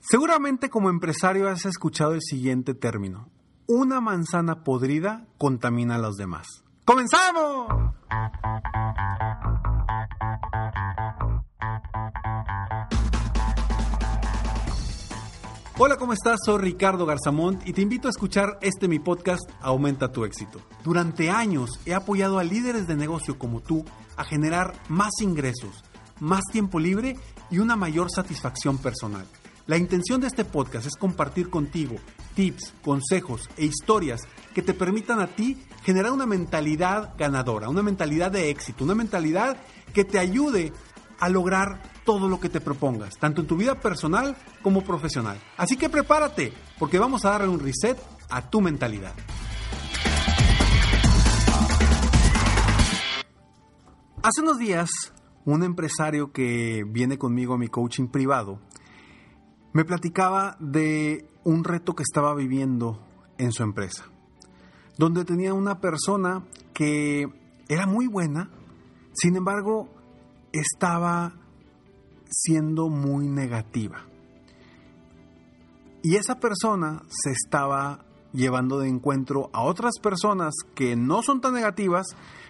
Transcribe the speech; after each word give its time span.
Seguramente 0.00 0.70
como 0.70 0.90
empresario 0.90 1.48
has 1.48 1.66
escuchado 1.66 2.14
el 2.14 2.22
siguiente 2.22 2.74
término. 2.74 3.28
Una 3.66 4.00
manzana 4.00 4.62
podrida 4.62 5.26
contamina 5.36 5.96
a 5.96 5.98
los 5.98 6.16
demás. 6.16 6.46
¡Comenzamos! 6.84 7.66
Hola, 15.80 15.96
¿cómo 15.96 16.12
estás? 16.12 16.38
Soy 16.44 16.58
Ricardo 16.58 17.04
Garzamont 17.04 17.66
y 17.66 17.72
te 17.72 17.82
invito 17.82 18.08
a 18.08 18.10
escuchar 18.10 18.58
este 18.62 18.88
mi 18.88 18.98
podcast 18.98 19.48
Aumenta 19.60 20.10
tu 20.10 20.24
éxito. 20.24 20.60
Durante 20.82 21.30
años 21.30 21.70
he 21.84 21.94
apoyado 21.94 22.38
a 22.38 22.44
líderes 22.44 22.86
de 22.86 22.96
negocio 22.96 23.38
como 23.38 23.60
tú 23.60 23.84
a 24.16 24.24
generar 24.24 24.74
más 24.88 25.12
ingresos, 25.20 25.84
más 26.20 26.42
tiempo 26.50 26.80
libre 26.80 27.16
y 27.50 27.58
una 27.58 27.76
mayor 27.76 28.10
satisfacción 28.10 28.78
personal. 28.78 29.26
La 29.68 29.76
intención 29.76 30.18
de 30.18 30.28
este 30.28 30.46
podcast 30.46 30.86
es 30.86 30.96
compartir 30.96 31.50
contigo 31.50 31.96
tips, 32.34 32.72
consejos 32.82 33.50
e 33.58 33.66
historias 33.66 34.22
que 34.54 34.62
te 34.62 34.72
permitan 34.72 35.20
a 35.20 35.26
ti 35.26 35.58
generar 35.82 36.12
una 36.12 36.24
mentalidad 36.24 37.12
ganadora, 37.18 37.68
una 37.68 37.82
mentalidad 37.82 38.32
de 38.32 38.48
éxito, 38.48 38.84
una 38.84 38.94
mentalidad 38.94 39.58
que 39.92 40.06
te 40.06 40.18
ayude 40.18 40.72
a 41.20 41.28
lograr 41.28 41.82
todo 42.06 42.30
lo 42.30 42.40
que 42.40 42.48
te 42.48 42.62
propongas, 42.62 43.18
tanto 43.18 43.42
en 43.42 43.46
tu 43.46 43.58
vida 43.58 43.74
personal 43.74 44.38
como 44.62 44.82
profesional. 44.82 45.38
Así 45.58 45.76
que 45.76 45.90
prepárate, 45.90 46.54
porque 46.78 46.98
vamos 46.98 47.26
a 47.26 47.32
darle 47.32 47.48
un 47.48 47.60
reset 47.60 47.98
a 48.30 48.48
tu 48.48 48.62
mentalidad. 48.62 49.12
Hace 54.22 54.40
unos 54.40 54.58
días, 54.58 54.88
un 55.44 55.62
empresario 55.62 56.32
que 56.32 56.84
viene 56.88 57.18
conmigo 57.18 57.52
a 57.52 57.58
mi 57.58 57.68
coaching 57.68 58.06
privado 58.06 58.60
me 59.78 59.84
platicaba 59.84 60.56
de 60.58 61.24
un 61.44 61.62
reto 61.62 61.94
que 61.94 62.02
estaba 62.02 62.34
viviendo 62.34 62.98
en 63.38 63.52
su 63.52 63.62
empresa, 63.62 64.06
donde 64.96 65.24
tenía 65.24 65.54
una 65.54 65.78
persona 65.78 66.44
que 66.74 67.28
era 67.68 67.86
muy 67.86 68.08
buena, 68.08 68.50
sin 69.12 69.36
embargo, 69.36 69.88
estaba 70.50 71.34
siendo 72.28 72.88
muy 72.88 73.28
negativa. 73.28 74.04
Y 76.02 76.16
esa 76.16 76.40
persona 76.40 77.04
se 77.06 77.30
estaba 77.30 78.04
llevando 78.32 78.80
de 78.80 78.88
encuentro 78.88 79.48
a 79.52 79.62
otras 79.62 80.00
personas 80.02 80.54
que 80.74 80.96
no 80.96 81.22
son 81.22 81.40
tan 81.40 81.54
negativas, 81.54 82.08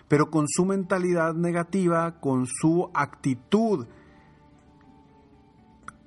pero 0.09 0.31
con 0.31 0.47
su 0.49 0.65
mentalidad 0.65 1.35
negativa, 1.35 2.21
con 2.21 2.47
su 2.47 2.89
actitud 2.95 3.87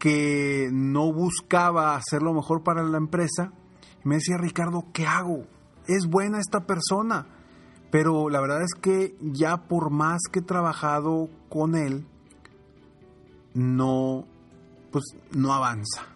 que 0.01 0.67
no 0.73 1.13
buscaba 1.13 1.95
hacer 1.95 2.23
lo 2.23 2.33
mejor 2.33 2.63
para 2.63 2.81
la 2.81 2.97
empresa. 2.97 3.53
Me 4.03 4.15
decía, 4.15 4.35
Ricardo, 4.39 4.85
¿qué 4.93 5.05
hago? 5.05 5.45
Es 5.85 6.07
buena 6.07 6.39
esta 6.39 6.65
persona, 6.65 7.27
pero 7.91 8.27
la 8.27 8.41
verdad 8.41 8.63
es 8.63 8.73
que 8.73 9.15
ya 9.21 9.67
por 9.67 9.91
más 9.91 10.21
que 10.31 10.39
he 10.39 10.41
trabajado 10.41 11.29
con 11.49 11.75
él, 11.75 12.07
no, 13.53 14.25
pues 14.91 15.03
no 15.37 15.53
avanza. 15.53 16.07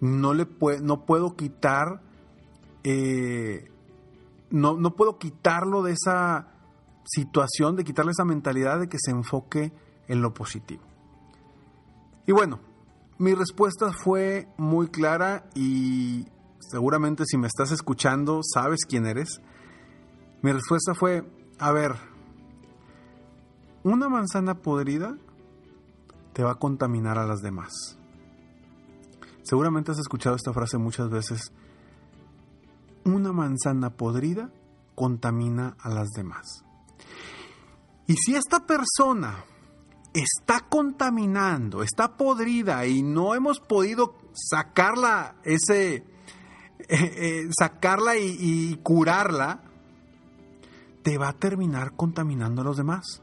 No 0.00 0.32
le 0.32 0.46
no 0.80 1.04
puedo 1.04 1.36
quitar, 1.36 2.00
eh, 2.84 3.70
no, 4.48 4.78
no 4.78 4.96
puedo 4.96 5.18
quitarlo 5.18 5.82
de 5.82 5.92
esa 5.92 6.54
situación, 7.04 7.76
de 7.76 7.84
quitarle 7.84 8.12
esa 8.12 8.24
mentalidad 8.24 8.80
de 8.80 8.88
que 8.88 8.96
se 8.98 9.10
enfoque 9.10 9.74
en 10.06 10.22
lo 10.22 10.32
positivo. 10.32 10.84
Y 12.26 12.32
bueno, 12.32 12.60
mi 13.18 13.34
respuesta 13.34 13.92
fue 13.92 14.48
muy 14.56 14.88
clara 14.88 15.50
y 15.54 16.26
seguramente 16.60 17.24
si 17.26 17.36
me 17.36 17.48
estás 17.48 17.72
escuchando 17.72 18.40
sabes 18.42 18.84
quién 18.88 19.06
eres. 19.06 19.40
Mi 20.40 20.52
respuesta 20.52 20.94
fue, 20.94 21.28
a 21.58 21.72
ver, 21.72 21.96
una 23.82 24.08
manzana 24.08 24.54
podrida 24.54 25.16
te 26.32 26.44
va 26.44 26.52
a 26.52 26.58
contaminar 26.58 27.18
a 27.18 27.26
las 27.26 27.40
demás. 27.40 27.98
Seguramente 29.42 29.90
has 29.90 29.98
escuchado 29.98 30.36
esta 30.36 30.52
frase 30.52 30.78
muchas 30.78 31.10
veces. 31.10 31.52
Una 33.04 33.32
manzana 33.32 33.90
podrida 33.90 34.52
contamina 34.94 35.76
a 35.80 35.88
las 35.88 36.10
demás. 36.10 36.64
Y 38.06 38.14
si 38.14 38.36
esta 38.36 38.66
persona 38.66 39.44
está 40.12 40.60
contaminando, 40.68 41.82
está 41.82 42.16
podrida 42.16 42.86
y 42.86 43.02
no 43.02 43.34
hemos 43.34 43.60
podido 43.60 44.14
sacarla, 44.32 45.36
ese, 45.44 45.94
eh, 45.94 46.04
eh, 46.88 47.48
sacarla 47.58 48.16
y, 48.16 48.36
y 48.38 48.76
curarla, 48.76 49.62
te 51.02 51.18
va 51.18 51.28
a 51.28 51.32
terminar 51.32 51.94
contaminando 51.94 52.62
a 52.62 52.64
los 52.64 52.76
demás. 52.76 53.22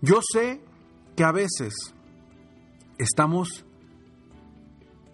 Yo 0.00 0.20
sé 0.22 0.60
que 1.16 1.24
a 1.24 1.32
veces 1.32 1.74
estamos 2.98 3.64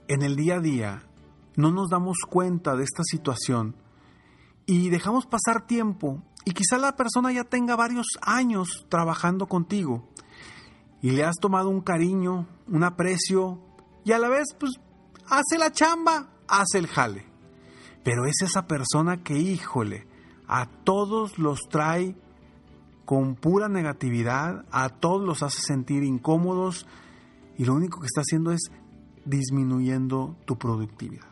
en 0.09 0.23
el 0.23 0.37
día 0.37 0.57
a 0.57 0.61
día, 0.61 1.03
no 1.57 1.71
nos 1.71 1.89
damos 1.89 2.19
cuenta 2.29 2.77
de 2.77 2.85
esta 2.85 3.03
situación 3.05 3.77
y 4.67 4.91
dejamos 4.91 5.27
pasar 5.27 5.67
tiempo 5.67 6.23
y 6.45 6.53
quizá 6.53 6.79
la 6.79 6.97
persona 6.97 7.33
ya 7.33 7.45
tenga 7.45 7.77
varios 7.77 8.07
años 8.21 8.87
trabajando 8.89 9.47
contigo 9.47 10.09
y 11.01 11.11
le 11.11 11.25
has 11.25 11.37
tomado 11.37 11.69
un 11.69 11.81
cariño, 11.81 12.47
un 12.69 12.85
aprecio 12.85 13.61
y 14.05 14.13
a 14.13 14.19
la 14.19 14.29
vez 14.29 14.49
pues 14.59 14.73
hace 15.27 15.59
la 15.59 15.73
chamba, 15.73 16.31
hace 16.49 16.79
el 16.79 16.87
jale. 16.87 17.27
Pero 18.05 18.27
es 18.27 18.43
esa 18.43 18.67
persona 18.67 19.23
que, 19.23 19.39
híjole, 19.39 20.07
a 20.49 20.67
todos 20.67 21.39
los 21.39 21.61
trae 21.69 22.17
con 23.05 23.37
pura 23.37 23.69
negatividad, 23.69 24.65
a 24.73 24.89
todos 24.89 25.23
los 25.25 25.43
hace 25.43 25.61
sentir 25.61 26.03
incómodos 26.03 26.87
y 27.59 27.65
lo 27.65 27.75
único 27.75 28.01
que 28.01 28.07
está 28.07 28.23
haciendo 28.23 28.53
es 28.53 28.73
disminuyendo 29.25 30.37
tu 30.47 30.59
productividad. 30.59 31.27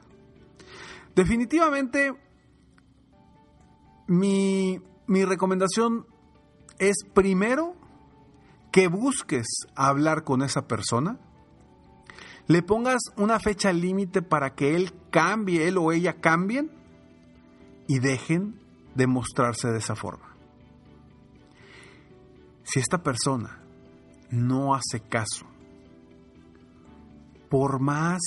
Definitivamente, 1.15 2.15
mi 4.07 4.81
mi 5.11 5.25
recomendación 5.25 6.07
es 6.79 6.99
primero 7.13 7.75
que 8.71 8.87
busques 8.87 9.49
hablar 9.75 10.23
con 10.23 10.41
esa 10.41 10.69
persona, 10.69 11.19
le 12.47 12.63
pongas 12.63 13.01
una 13.17 13.41
fecha 13.41 13.73
límite 13.73 14.23
para 14.23 14.55
que 14.55 14.77
él 14.77 14.93
cambie, 15.11 15.67
él 15.67 15.79
o 15.79 15.91
ella 15.91 16.21
cambien 16.21 16.71
y 17.89 17.99
dejen 17.99 18.61
de 18.95 19.09
mostrarse 19.09 19.73
de 19.73 19.79
esa 19.79 19.97
forma. 19.97 20.37
Si 22.63 22.79
esta 22.79 23.03
persona 23.03 23.61
no 24.31 24.77
hace 24.77 25.01
caso, 25.01 25.45
por 27.49 27.81
más 27.81 28.21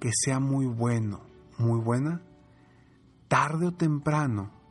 que 0.00 0.10
sea 0.12 0.40
muy 0.40 0.66
bueno, 0.66 1.20
muy 1.58 1.78
buena, 1.78 2.22
tarde 3.28 3.68
o 3.68 3.72
temprano 3.72 4.61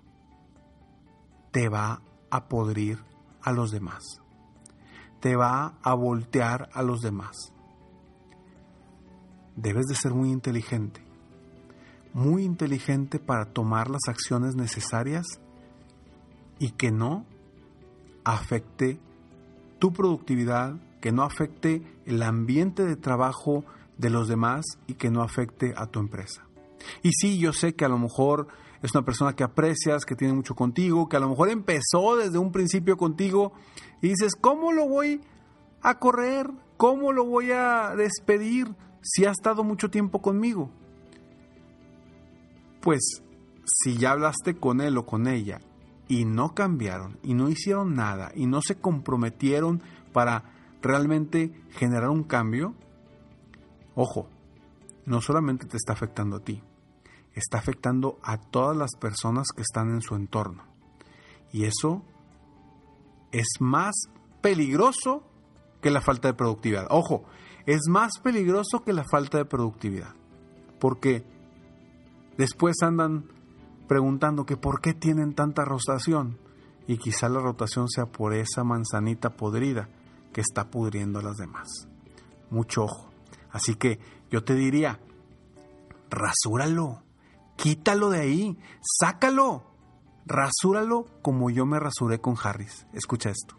te 1.51 1.69
va 1.69 2.01
a 2.29 2.47
podrir 2.47 2.99
a 3.41 3.51
los 3.51 3.71
demás. 3.71 4.21
te 5.19 5.35
va 5.35 5.77
a 5.83 5.93
voltear 5.93 6.69
a 6.73 6.81
los 6.81 7.01
demás. 7.01 7.53
Debes 9.55 9.85
de 9.85 9.93
ser 9.93 10.15
muy 10.15 10.31
inteligente, 10.31 11.03
muy 12.13 12.43
inteligente 12.43 13.19
para 13.19 13.45
tomar 13.45 13.89
las 13.89 14.07
acciones 14.07 14.55
necesarias 14.55 15.27
y 16.57 16.71
que 16.71 16.91
no 16.91 17.27
afecte 18.23 18.99
tu 19.77 19.93
productividad, 19.93 20.75
que 21.01 21.11
no 21.11 21.21
afecte 21.21 21.83
el 22.05 22.23
ambiente 22.23 22.83
de 22.83 22.95
trabajo 22.95 23.63
de 23.97 24.09
los 24.09 24.27
demás 24.27 24.65
y 24.87 24.95
que 24.95 25.11
no 25.11 25.21
afecte 25.21 25.73
a 25.77 25.85
tu 25.85 25.99
empresa. 25.99 26.47
Y 27.03 27.11
sí, 27.11 27.37
yo 27.37 27.53
sé 27.53 27.73
que 27.73 27.85
a 27.85 27.89
lo 27.89 27.99
mejor 27.99 28.47
es 28.81 28.93
una 28.95 29.05
persona 29.05 29.35
que 29.35 29.43
aprecias, 29.43 30.05
que 30.05 30.15
tiene 30.15 30.33
mucho 30.33 30.55
contigo, 30.55 31.07
que 31.07 31.17
a 31.17 31.19
lo 31.19 31.29
mejor 31.29 31.49
empezó 31.49 32.15
desde 32.15 32.37
un 32.37 32.51
principio 32.51 32.97
contigo 32.97 33.53
y 34.01 34.09
dices, 34.09 34.35
¿cómo 34.35 34.71
lo 34.71 34.87
voy 34.87 35.21
a 35.81 35.99
correr? 35.99 36.49
¿Cómo 36.77 37.11
lo 37.11 37.25
voy 37.25 37.51
a 37.51 37.95
despedir 37.95 38.75
si 39.01 39.25
ha 39.25 39.31
estado 39.31 39.63
mucho 39.63 39.89
tiempo 39.89 40.21
conmigo? 40.21 40.71
Pues 42.81 43.21
si 43.63 43.97
ya 43.97 44.11
hablaste 44.11 44.55
con 44.55 44.81
él 44.81 44.97
o 44.97 45.05
con 45.05 45.27
ella 45.27 45.59
y 46.07 46.25
no 46.25 46.55
cambiaron 46.55 47.19
y 47.21 47.35
no 47.35 47.49
hicieron 47.49 47.95
nada 47.95 48.31
y 48.35 48.47
no 48.47 48.61
se 48.61 48.75
comprometieron 48.75 49.81
para 50.11 50.43
realmente 50.81 51.53
generar 51.69 52.09
un 52.09 52.23
cambio, 52.23 52.73
ojo, 53.93 54.27
no 55.05 55.21
solamente 55.21 55.67
te 55.67 55.77
está 55.77 55.93
afectando 55.93 56.37
a 56.37 56.39
ti, 56.39 56.63
está 57.35 57.57
afectando 57.57 58.19
a 58.23 58.37
todas 58.37 58.75
las 58.75 58.95
personas 58.95 59.49
que 59.55 59.61
están 59.61 59.91
en 59.91 60.01
su 60.01 60.15
entorno. 60.15 60.63
Y 61.51 61.65
eso 61.65 62.03
es 63.31 63.47
más 63.59 63.93
peligroso 64.41 65.23
que 65.81 65.91
la 65.91 66.01
falta 66.01 66.27
de 66.27 66.33
productividad. 66.33 66.87
Ojo, 66.89 67.23
es 67.65 67.81
más 67.89 68.19
peligroso 68.23 68.83
que 68.83 68.93
la 68.93 69.03
falta 69.03 69.37
de 69.37 69.45
productividad. 69.45 70.15
Porque 70.79 71.23
después 72.37 72.77
andan 72.81 73.25
preguntando 73.87 74.45
que 74.45 74.57
por 74.57 74.81
qué 74.81 74.93
tienen 74.93 75.33
tanta 75.33 75.65
rotación. 75.65 76.37
Y 76.87 76.97
quizá 76.97 77.29
la 77.29 77.39
rotación 77.39 77.87
sea 77.87 78.05
por 78.05 78.33
esa 78.33 78.63
manzanita 78.63 79.31
podrida 79.31 79.89
que 80.33 80.41
está 80.41 80.69
pudriendo 80.69 81.19
a 81.19 81.23
las 81.23 81.37
demás. 81.37 81.67
Mucho 82.49 82.83
ojo. 82.83 83.11
Así 83.51 83.75
que 83.75 83.99
yo 84.29 84.43
te 84.43 84.55
diría, 84.55 84.99
rasúralo, 86.09 87.03
quítalo 87.61 88.09
de 88.09 88.19
ahí, 88.19 88.57
sácalo, 88.81 89.63
rasúralo 90.25 91.05
como 91.21 91.51
yo 91.51 91.67
me 91.67 91.79
rasuré 91.79 92.19
con 92.19 92.35
Harris. 92.41 92.87
Escucha 92.91 93.29
esto. 93.29 93.55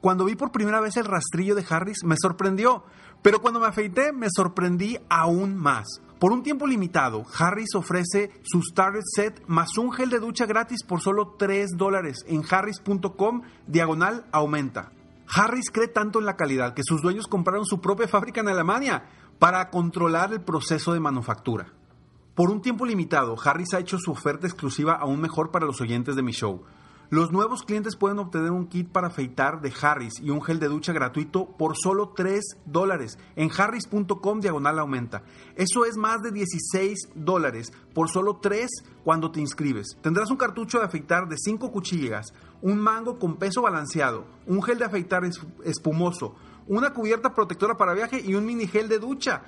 Cuando 0.00 0.24
vi 0.24 0.34
por 0.34 0.50
primera 0.50 0.80
vez 0.80 0.96
el 0.96 1.04
rastrillo 1.04 1.54
de 1.54 1.64
Harris 1.68 2.02
me 2.04 2.16
sorprendió, 2.20 2.84
pero 3.22 3.40
cuando 3.40 3.60
me 3.60 3.66
afeité 3.66 4.12
me 4.12 4.26
sorprendí 4.34 4.98
aún 5.08 5.56
más. 5.56 5.86
Por 6.18 6.32
un 6.32 6.42
tiempo 6.42 6.66
limitado, 6.66 7.24
Harris 7.38 7.74
ofrece 7.76 8.32
su 8.42 8.62
Starter 8.62 9.02
Set 9.04 9.44
más 9.46 9.78
un 9.78 9.92
gel 9.92 10.10
de 10.10 10.18
ducha 10.18 10.46
gratis 10.46 10.82
por 10.82 11.00
solo 11.00 11.36
3 11.38 11.76
dólares 11.76 12.24
en 12.26 12.42
harris.com 12.50 13.42
diagonal 13.68 14.26
aumenta. 14.32 14.90
Harris 15.32 15.70
cree 15.70 15.88
tanto 15.88 16.18
en 16.18 16.26
la 16.26 16.36
calidad 16.36 16.74
que 16.74 16.82
sus 16.82 17.00
dueños 17.00 17.28
compraron 17.28 17.64
su 17.64 17.80
propia 17.80 18.08
fábrica 18.08 18.40
en 18.40 18.48
Alemania 18.48 19.04
para 19.38 19.70
controlar 19.70 20.32
el 20.32 20.40
proceso 20.40 20.94
de 20.94 21.00
manufactura. 21.00 21.75
Por 22.36 22.50
un 22.50 22.60
tiempo 22.60 22.84
limitado, 22.84 23.34
Harris 23.42 23.72
ha 23.72 23.78
hecho 23.78 23.96
su 23.96 24.10
oferta 24.10 24.46
exclusiva 24.46 24.92
aún 24.92 25.22
mejor 25.22 25.50
para 25.50 25.64
los 25.64 25.80
oyentes 25.80 26.16
de 26.16 26.22
mi 26.22 26.32
show. 26.32 26.64
Los 27.08 27.32
nuevos 27.32 27.62
clientes 27.62 27.96
pueden 27.96 28.18
obtener 28.18 28.50
un 28.50 28.66
kit 28.66 28.90
para 28.90 29.06
afeitar 29.06 29.62
de 29.62 29.72
Harris 29.80 30.20
y 30.20 30.28
un 30.28 30.42
gel 30.42 30.60
de 30.60 30.68
ducha 30.68 30.92
gratuito 30.92 31.56
por 31.56 31.78
solo 31.78 32.12
3 32.14 32.42
dólares 32.66 33.18
en 33.36 33.48
harris.com 33.56 34.40
diagonal 34.40 34.78
aumenta. 34.78 35.22
Eso 35.54 35.86
es 35.86 35.96
más 35.96 36.20
de 36.20 36.30
16 36.30 37.12
dólares 37.14 37.72
por 37.94 38.10
solo 38.10 38.36
3 38.36 38.68
cuando 39.02 39.30
te 39.30 39.40
inscribes. 39.40 39.96
Tendrás 40.02 40.30
un 40.30 40.36
cartucho 40.36 40.78
de 40.78 40.84
afeitar 40.84 41.28
de 41.28 41.38
5 41.38 41.72
cuchillas, 41.72 42.34
un 42.60 42.78
mango 42.78 43.18
con 43.18 43.36
peso 43.36 43.62
balanceado, 43.62 44.26
un 44.46 44.62
gel 44.62 44.76
de 44.76 44.84
afeitar 44.84 45.22
espumoso, 45.64 46.34
una 46.66 46.92
cubierta 46.92 47.34
protectora 47.34 47.78
para 47.78 47.94
viaje 47.94 48.20
y 48.20 48.34
un 48.34 48.44
mini 48.44 48.66
gel 48.66 48.90
de 48.90 48.98
ducha. 48.98 49.42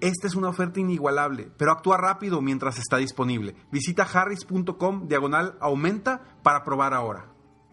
Esta 0.00 0.26
es 0.26 0.34
una 0.34 0.48
oferta 0.48 0.80
inigualable, 0.80 1.52
pero 1.58 1.72
actúa 1.72 1.98
rápido 1.98 2.40
mientras 2.40 2.78
está 2.78 2.96
disponible. 2.96 3.54
Visita 3.70 4.02
harris.com 4.02 5.08
diagonal 5.08 5.58
aumenta 5.60 6.22
para 6.42 6.64
probar 6.64 6.94
ahora. 6.94 7.26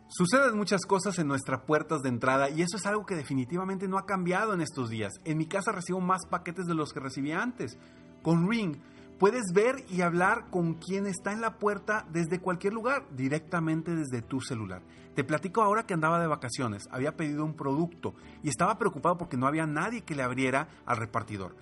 Suceden 0.10 0.58
muchas 0.58 0.86
cosas 0.86 1.20
en 1.20 1.28
nuestras 1.28 1.62
puertas 1.62 2.02
de 2.02 2.10
entrada 2.10 2.50
y 2.50 2.62
eso 2.62 2.76
es 2.76 2.86
algo 2.86 3.06
que 3.06 3.16
definitivamente 3.16 3.88
no 3.88 3.98
ha 3.98 4.06
cambiado 4.06 4.54
en 4.54 4.60
estos 4.60 4.90
días. 4.90 5.14
En 5.24 5.38
mi 5.38 5.46
casa 5.46 5.72
recibo 5.72 6.02
más 6.02 6.26
paquetes 6.30 6.66
de 6.66 6.76
los 6.76 6.92
que 6.92 7.00
recibía 7.00 7.42
antes. 7.42 7.78
Con 8.24 8.50
Ring 8.50 8.78
puedes 9.20 9.54
ver 9.54 9.86
y 9.90 10.02
hablar 10.02 10.50
con 10.50 10.74
quien 10.74 11.08
está 11.08 11.32
en 11.32 11.40
la 11.40 11.58
puerta 11.58 12.06
desde 12.12 12.40
cualquier 12.40 12.74
lugar, 12.74 13.06
directamente 13.16 13.96
desde 13.96 14.22
tu 14.22 14.42
celular. 14.42 14.82
Te 15.16 15.24
platico 15.24 15.62
ahora 15.62 15.86
que 15.86 15.94
andaba 15.94 16.20
de 16.20 16.28
vacaciones, 16.28 16.90
había 16.92 17.16
pedido 17.16 17.46
un 17.46 17.56
producto 17.56 18.16
y 18.44 18.50
estaba 18.50 18.78
preocupado 18.78 19.18
porque 19.18 19.38
no 19.38 19.48
había 19.48 19.66
nadie 19.66 20.02
que 20.02 20.16
le 20.16 20.24
abriera 20.24 20.68
al 20.86 20.98
repartidor. 20.98 21.56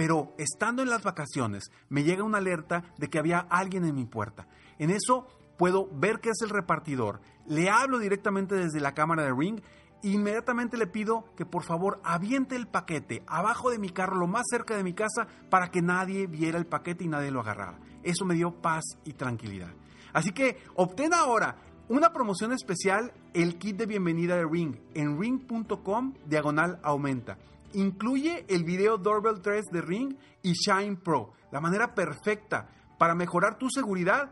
Pero 0.00 0.32
estando 0.38 0.80
en 0.80 0.88
las 0.88 1.02
vacaciones, 1.02 1.70
me 1.90 2.04
llega 2.04 2.24
una 2.24 2.38
alerta 2.38 2.84
de 2.96 3.10
que 3.10 3.18
había 3.18 3.40
alguien 3.40 3.84
en 3.84 3.94
mi 3.94 4.06
puerta. 4.06 4.48
En 4.78 4.88
eso 4.88 5.26
puedo 5.58 5.90
ver 5.92 6.20
que 6.20 6.30
es 6.30 6.40
el 6.40 6.48
repartidor. 6.48 7.20
Le 7.46 7.68
hablo 7.68 7.98
directamente 7.98 8.54
desde 8.54 8.80
la 8.80 8.94
cámara 8.94 9.24
de 9.24 9.34
Ring 9.34 9.60
inmediatamente 10.02 10.78
le 10.78 10.86
pido 10.86 11.26
que 11.36 11.44
por 11.44 11.64
favor 11.64 12.00
aviente 12.02 12.56
el 12.56 12.66
paquete 12.66 13.22
abajo 13.26 13.68
de 13.68 13.78
mi 13.78 13.90
carro, 13.90 14.16
lo 14.16 14.26
más 14.26 14.44
cerca 14.50 14.74
de 14.74 14.84
mi 14.84 14.94
casa, 14.94 15.26
para 15.50 15.70
que 15.70 15.82
nadie 15.82 16.26
viera 16.26 16.56
el 16.56 16.64
paquete 16.64 17.04
y 17.04 17.08
nadie 17.08 17.30
lo 17.30 17.40
agarrara. 17.40 17.78
Eso 18.02 18.24
me 18.24 18.34
dio 18.34 18.52
paz 18.52 18.84
y 19.04 19.12
tranquilidad. 19.12 19.74
Así 20.14 20.32
que 20.32 20.56
obtén 20.76 21.12
ahora 21.12 21.56
una 21.90 22.14
promoción 22.14 22.54
especial, 22.54 23.12
el 23.34 23.58
kit 23.58 23.76
de 23.76 23.84
bienvenida 23.84 24.34
de 24.36 24.46
Ring, 24.50 24.76
en 24.94 25.20
ring.com 25.20 26.14
diagonal 26.24 26.80
aumenta. 26.82 27.36
Incluye 27.74 28.44
el 28.48 28.64
video 28.64 28.98
Doorbell 28.98 29.40
3 29.40 29.66
de 29.72 29.80
Ring 29.80 30.16
y 30.42 30.52
Shine 30.52 30.96
Pro, 30.96 31.32
la 31.52 31.60
manera 31.60 31.94
perfecta 31.94 32.68
para 32.98 33.14
mejorar 33.14 33.58
tu 33.58 33.68
seguridad 33.70 34.30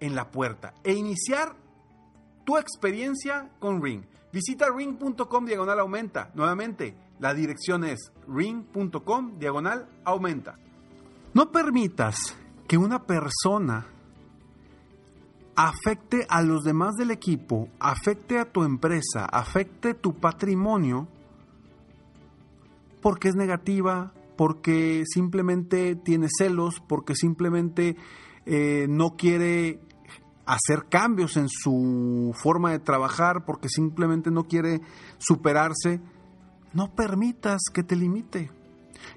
en 0.00 0.14
la 0.14 0.30
puerta 0.30 0.74
e 0.82 0.94
iniciar 0.94 1.54
tu 2.44 2.56
experiencia 2.56 3.50
con 3.58 3.82
Ring. 3.82 4.04
Visita 4.32 4.66
ring.com 4.74 5.44
diagonal 5.44 5.80
aumenta. 5.80 6.30
Nuevamente, 6.34 6.96
la 7.18 7.34
dirección 7.34 7.84
es 7.84 8.12
ring.com 8.28 9.38
diagonal 9.38 9.88
aumenta. 10.04 10.56
No 11.34 11.50
permitas 11.50 12.36
que 12.68 12.78
una 12.78 13.04
persona 13.04 13.86
afecte 15.56 16.26
a 16.28 16.42
los 16.42 16.62
demás 16.62 16.94
del 16.94 17.10
equipo, 17.10 17.68
afecte 17.78 18.38
a 18.38 18.50
tu 18.50 18.62
empresa, 18.62 19.26
afecte 19.26 19.94
tu 19.94 20.14
patrimonio 20.14 21.08
porque 23.00 23.28
es 23.28 23.34
negativa, 23.34 24.12
porque 24.36 25.04
simplemente 25.06 25.96
tiene 25.96 26.28
celos, 26.36 26.82
porque 26.86 27.14
simplemente 27.14 27.96
eh, 28.46 28.86
no 28.88 29.16
quiere 29.16 29.80
hacer 30.46 30.86
cambios 30.88 31.36
en 31.36 31.48
su 31.48 32.34
forma 32.34 32.72
de 32.72 32.78
trabajar, 32.78 33.44
porque 33.44 33.68
simplemente 33.68 34.30
no 34.30 34.44
quiere 34.44 34.80
superarse, 35.18 36.00
no 36.72 36.94
permitas 36.94 37.60
que 37.72 37.82
te 37.82 37.96
limite. 37.96 38.50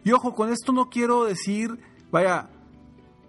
Y 0.04 0.12
ojo, 0.12 0.36
con 0.36 0.50
esto 0.50 0.72
no 0.72 0.90
quiero 0.90 1.26
decir, 1.26 1.80
vaya, 2.12 2.50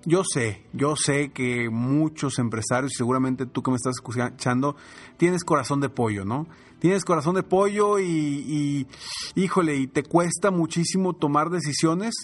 yo 0.06 0.23
sé, 0.25 0.64
yo 0.73 0.96
sé 0.96 1.30
que 1.32 1.70
muchos 1.70 2.38
empresarios, 2.38 2.92
seguramente 2.96 3.46
tú 3.46 3.62
que 3.62 3.70
me 3.70 3.76
estás 3.76 3.94
escuchando, 3.96 4.76
tienes 5.16 5.44
corazón 5.44 5.80
de 5.80 5.88
pollo, 5.88 6.25
¿no? 6.25 6.46
Tienes 6.78 7.04
corazón 7.04 7.34
de 7.34 7.42
pollo 7.42 7.99
y, 7.99 8.04
y, 8.04 8.87
híjole, 9.34 9.76
y 9.76 9.87
te 9.87 10.02
cuesta 10.02 10.50
muchísimo 10.50 11.14
tomar 11.14 11.49
decisiones. 11.49 12.14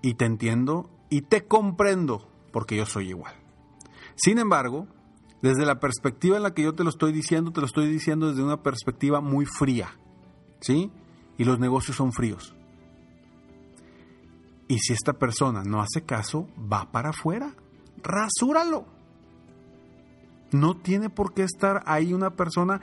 Y 0.00 0.14
te 0.14 0.24
entiendo 0.24 0.90
y 1.10 1.22
te 1.22 1.44
comprendo, 1.44 2.28
porque 2.52 2.76
yo 2.76 2.86
soy 2.86 3.08
igual. 3.08 3.34
Sin 4.14 4.38
embargo, 4.38 4.86
desde 5.42 5.66
la 5.66 5.80
perspectiva 5.80 6.36
en 6.36 6.42
la 6.42 6.54
que 6.54 6.62
yo 6.62 6.74
te 6.74 6.84
lo 6.84 6.90
estoy 6.90 7.12
diciendo, 7.12 7.52
te 7.52 7.60
lo 7.60 7.66
estoy 7.66 7.88
diciendo 7.88 8.28
desde 8.28 8.42
una 8.42 8.62
perspectiva 8.62 9.20
muy 9.20 9.46
fría, 9.46 9.98
¿sí? 10.60 10.90
Y 11.36 11.44
los 11.44 11.58
negocios 11.58 11.96
son 11.96 12.12
fríos. 12.12 12.54
Y 14.68 14.78
si 14.78 14.92
esta 14.92 15.14
persona 15.14 15.62
no 15.64 15.80
hace 15.80 16.02
caso, 16.02 16.48
va 16.70 16.90
para 16.92 17.10
afuera. 17.10 17.54
Rasúralo. 18.02 18.86
No 20.52 20.76
tiene 20.76 21.10
por 21.10 21.34
qué 21.34 21.42
estar 21.42 21.82
ahí 21.86 22.12
una 22.12 22.30
persona 22.30 22.80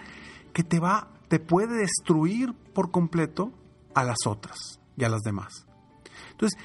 que 0.53 0.63
te 0.63 0.79
va, 0.79 1.09
te 1.27 1.39
puede 1.39 1.77
destruir 1.77 2.53
por 2.73 2.91
completo 2.91 3.51
a 3.93 4.03
las 4.03 4.17
otras 4.25 4.79
y 4.97 5.03
a 5.03 5.09
las 5.09 5.21
demás. 5.21 5.65
Entonces, 6.31 6.59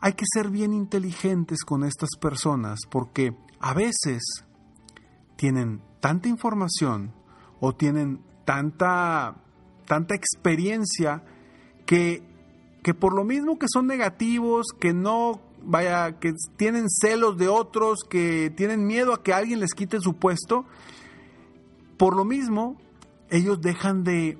hay 0.00 0.12
que 0.12 0.24
ser 0.32 0.50
bien 0.50 0.72
inteligentes 0.72 1.64
con 1.64 1.84
estas 1.84 2.10
personas 2.20 2.80
porque 2.90 3.36
a 3.60 3.74
veces 3.74 4.22
tienen 5.36 5.80
tanta 6.00 6.28
información 6.28 7.12
o 7.60 7.74
tienen 7.74 8.20
tanta 8.44 9.36
tanta 9.84 10.14
experiencia 10.14 11.22
que, 11.86 12.22
que 12.84 12.92
por 12.92 13.16
lo 13.16 13.24
mismo 13.24 13.58
que 13.58 13.66
son 13.66 13.86
negativos, 13.86 14.66
que 14.78 14.92
no, 14.92 15.40
vaya, 15.62 16.20
que 16.20 16.34
tienen 16.56 16.90
celos 16.90 17.38
de 17.38 17.48
otros, 17.48 18.00
que 18.08 18.52
tienen 18.54 18.86
miedo 18.86 19.14
a 19.14 19.22
que 19.22 19.32
alguien 19.32 19.60
les 19.60 19.72
quite 19.72 20.00
su 20.00 20.16
puesto, 20.16 20.66
por 21.96 22.14
lo 22.14 22.26
mismo 22.26 22.76
ellos 23.30 23.62
dejan 23.62 24.04
de 24.04 24.38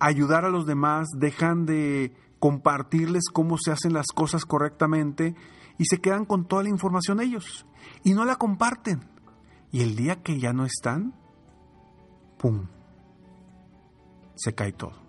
ayudar 0.00 0.44
a 0.44 0.50
los 0.50 0.66
demás, 0.66 1.06
dejan 1.16 1.66
de 1.66 2.12
compartirles 2.40 3.26
cómo 3.32 3.56
se 3.58 3.70
hacen 3.70 3.92
las 3.92 4.08
cosas 4.08 4.44
correctamente 4.44 5.36
y 5.78 5.84
se 5.84 6.00
quedan 6.00 6.24
con 6.24 6.48
toda 6.48 6.64
la 6.64 6.70
información 6.70 7.20
ellos 7.20 7.64
y 8.02 8.12
no 8.12 8.24
la 8.24 8.34
comparten. 8.34 9.04
Y 9.70 9.82
el 9.82 9.94
día 9.94 10.20
que 10.24 10.40
ya 10.40 10.52
no 10.52 10.64
están, 10.64 11.14
¡pum! 12.38 12.66
Se 14.34 14.52
cae 14.52 14.72
todo. 14.72 15.07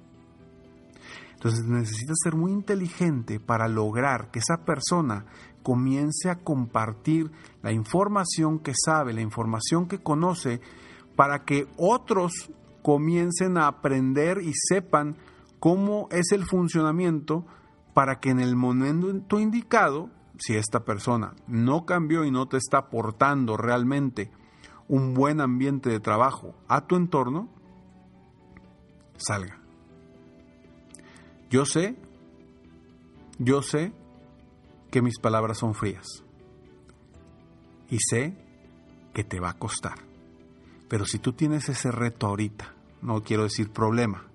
Entonces 1.40 1.64
necesitas 1.64 2.18
ser 2.22 2.36
muy 2.36 2.52
inteligente 2.52 3.40
para 3.40 3.70
lograr 3.70 4.30
que 4.30 4.40
esa 4.40 4.66
persona 4.66 5.24
comience 5.64 6.30
a 6.30 6.40
compartir 6.40 7.32
la 7.64 7.72
información 7.72 8.60
que 8.60 8.74
sabe, 8.76 9.14
la 9.14 9.22
información 9.22 9.88
que 9.88 10.00
conoce, 10.00 10.60
para 11.16 11.46
que 11.46 11.66
otros 11.78 12.52
comiencen 12.84 13.58
a 13.58 13.68
aprender 13.68 14.42
y 14.42 14.52
sepan 14.54 15.16
cómo 15.62 16.10
es 16.12 16.34
el 16.34 16.46
funcionamiento 16.46 17.46
para 17.94 18.20
que 18.20 18.32
en 18.32 18.42
el 18.42 18.58
momento 18.58 19.40
indicado, 19.40 20.10
si 20.38 20.58
esta 20.58 20.84
persona 20.84 21.36
no 21.48 21.86
cambió 21.86 22.26
y 22.26 22.32
no 22.32 22.50
te 22.50 22.58
está 22.58 22.80
aportando 22.80 23.56
realmente 23.56 24.30
un 24.90 25.14
buen 25.14 25.40
ambiente 25.40 25.90
de 25.90 26.02
trabajo 26.02 26.54
a 26.68 26.86
tu 26.86 26.98
entorno, 26.98 27.48
salga. 29.16 29.59
Yo 31.50 31.66
sé, 31.66 31.96
yo 33.40 33.64
sé 33.64 33.92
que 34.92 35.02
mis 35.02 35.20
palabras 35.20 35.58
son 35.58 35.74
frías 35.74 36.06
y 37.90 37.98
sé 38.00 38.38
que 39.14 39.24
te 39.24 39.40
va 39.40 39.50
a 39.50 39.58
costar. 39.58 39.96
Pero 40.88 41.06
si 41.06 41.18
tú 41.18 41.34
tienes 41.34 41.68
ese 41.70 41.92
reto 41.92 42.28
ahorita, 42.28 42.76
no 43.02 43.24
quiero 43.24 43.44
decir 43.44 43.72
problema, 43.72 44.28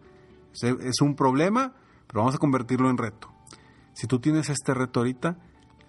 es 0.60 1.00
un 1.00 1.14
problema, 1.14 1.74
pero 2.06 2.20
vamos 2.20 2.34
a 2.34 2.38
convertirlo 2.38 2.90
en 2.90 2.98
reto. 2.98 3.32
Si 3.92 4.06
tú 4.06 4.18
tienes 4.18 4.50
este 4.50 4.74
reto 4.74 5.00
ahorita, 5.00 5.38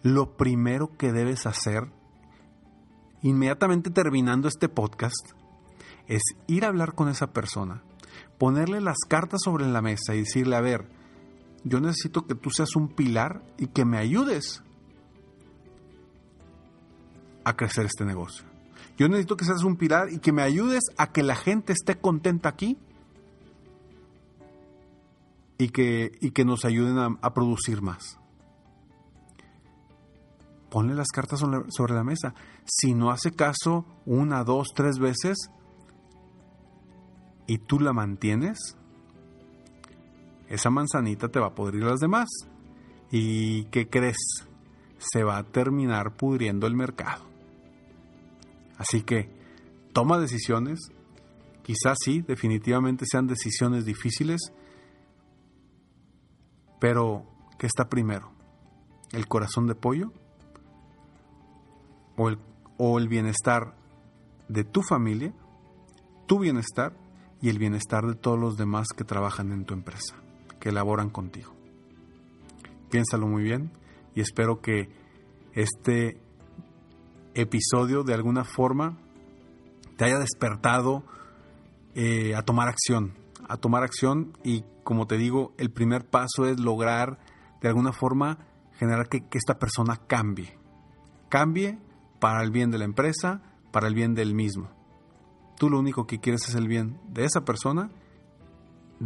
lo 0.03 0.37
primero 0.37 0.95
que 0.95 1.11
debes 1.11 1.47
hacer, 1.47 1.91
inmediatamente 3.23 3.89
terminando 3.89 4.47
este 4.47 4.69
podcast, 4.69 5.31
es 6.07 6.21
ir 6.45 6.65
a 6.65 6.67
hablar 6.67 6.93
con 6.93 7.09
esa 7.09 7.33
persona, 7.33 7.81
ponerle 8.37 8.79
las 8.81 8.97
cartas 9.07 9.41
sobre 9.43 9.65
la 9.65 9.81
mesa 9.81 10.13
y 10.13 10.19
decirle, 10.19 10.55
a 10.55 10.61
ver, 10.61 10.94
yo 11.65 11.81
necesito 11.81 12.27
que 12.27 12.35
tú 12.35 12.51
seas 12.51 12.75
un 12.75 12.87
pilar 12.87 13.41
y 13.57 13.67
que 13.67 13.85
me 13.85 13.97
ayudes 13.97 14.63
a 17.43 17.55
crecer 17.55 17.87
este 17.87 18.05
negocio. 18.05 18.45
Yo 18.97 19.09
necesito 19.09 19.35
que 19.35 19.45
seas 19.45 19.63
un 19.63 19.75
pilar 19.75 20.11
y 20.11 20.19
que 20.19 20.31
me 20.31 20.43
ayudes 20.43 20.83
a 20.97 21.11
que 21.11 21.23
la 21.23 21.35
gente 21.35 21.73
esté 21.73 21.95
contenta 21.95 22.49
aquí 22.49 22.77
y 25.57 25.69
que, 25.69 26.11
y 26.21 26.31
que 26.31 26.45
nos 26.45 26.65
ayuden 26.65 27.17
a, 27.19 27.33
producir 27.33 27.81
más. 27.81 28.19
Ponle 30.69 30.93
las 30.93 31.07
cartas 31.07 31.39
sobre 31.39 31.93
la 31.95 32.03
mesa. 32.03 32.35
Si 32.63 32.93
no 32.93 33.09
hace 33.09 33.31
caso 33.31 33.85
una, 34.05 34.43
dos, 34.43 34.67
tres 34.75 34.99
veces 34.99 35.49
y 37.47 37.57
tú 37.57 37.79
la 37.79 37.91
mantienes, 37.91 38.77
esa 40.49 40.69
manzanita 40.69 41.29
te 41.29 41.39
va 41.39 41.47
a 41.47 41.55
podrir 41.55 41.83
las 41.83 41.99
demás. 41.99 42.29
¿Y 43.11 43.65
qué 43.65 43.87
crees? 43.89 44.17
Se 44.97 45.23
va 45.23 45.37
a 45.37 45.43
terminar 45.43 46.15
pudriendo 46.15 46.67
el 46.67 46.75
mercado. 46.75 47.23
Así 48.77 49.01
que 49.01 49.29
toma 49.93 50.19
decisiones. 50.19 50.91
Quizás 51.63 51.97
sí, 52.03 52.21
definitivamente 52.21 53.05
sean 53.09 53.25
decisiones 53.25 53.85
difíciles, 53.85 54.51
pero, 56.79 57.25
¿qué 57.57 57.65
está 57.65 57.89
primero? 57.89 58.31
¿El 59.11 59.27
corazón 59.27 59.65
de 59.65 59.73
pollo? 59.73 60.11
¿O 62.17 62.29
el, 62.29 62.37
o 62.77 62.99
el 62.99 63.07
bienestar 63.07 63.75
de 64.47 64.63
tu 64.63 64.83
familia, 64.83 65.33
tu 66.27 66.39
bienestar 66.39 66.93
y 67.41 67.49
el 67.49 67.59
bienestar 67.59 68.05
de 68.05 68.15
todos 68.15 68.39
los 68.39 68.57
demás 68.57 68.87
que 68.95 69.03
trabajan 69.03 69.51
en 69.51 69.65
tu 69.65 69.73
empresa, 69.73 70.15
que 70.65 70.69
elaboran 70.69 71.11
contigo? 71.11 71.53
Piénsalo 72.89 73.27
muy 73.27 73.43
bien 73.43 73.71
y 74.15 74.21
espero 74.21 74.61
que 74.61 74.89
este 75.53 76.19
episodio 77.35 78.01
de 78.03 78.15
alguna 78.15 78.43
forma 78.43 78.97
te 79.95 80.05
haya 80.05 80.17
despertado 80.17 81.03
eh, 81.93 82.33
a 82.33 82.41
tomar 82.41 82.67
acción, 82.67 83.13
a 83.47 83.57
tomar 83.57 83.83
acción 83.83 84.35
y 84.43 84.63
como 84.83 85.05
te 85.05 85.17
digo, 85.17 85.53
el 85.59 85.69
primer 85.69 86.09
paso 86.09 86.47
es 86.47 86.59
lograr 86.59 87.19
de 87.61 87.67
alguna 87.67 87.91
forma 87.91 88.39
generar 88.79 89.07
que, 89.07 89.23
esta 89.33 89.59
persona 89.59 89.97
cambie. 90.07 90.57
Cambie 91.29 91.77
para 92.19 92.41
el 92.41 92.49
bien 92.49 92.71
de 92.71 92.79
la 92.79 92.85
empresa, 92.85 93.43
para 93.71 93.87
el 93.87 93.93
bien 93.93 94.15
del 94.15 94.33
mismo. 94.33 94.71
Tú 95.59 95.69
lo 95.69 95.77
único 95.77 96.07
que 96.07 96.19
quieres 96.19 96.49
es 96.49 96.55
el 96.55 96.67
bien 96.67 96.99
de 97.07 97.25
esa 97.25 97.41
persona, 97.41 97.91